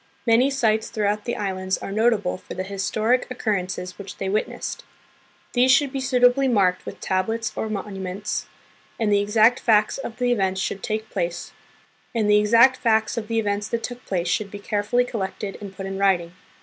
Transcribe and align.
Many 0.25 0.49
sites 0.49 0.89
throughout 0.89 1.25
the 1.25 1.35
islands 1.35 1.77
are 1.77 1.91
notable 1.91 2.35
for 2.35 2.55
the 2.55 2.63
historic 2.63 3.27
occur 3.29 3.53
rences 3.57 3.99
which 3.99 4.17
they 4.17 4.29
witnessed. 4.29 4.83
These 5.53 5.71
should 5.71 5.91
be 5.93 5.99
suitably 5.99 6.47
marked 6.47 6.87
with 6.87 6.99
tablets 6.99 7.51
or 7.55 7.69
monuments, 7.69 8.47
and 8.99 9.11
the 9.13 9.19
exact 9.21 9.59
facts 9.59 9.99
of 9.99 10.17
the 10.17 10.31
events 10.31 10.67
that 10.69 10.81
took 13.83 14.05
place 14.05 14.27
should 14.27 14.49
be 14.49 14.57
carefully 14.57 15.05
collected, 15.05 15.59
and 15.61 15.77
put 15.77 15.85
in 15.85 15.99
writing. 15.99 16.33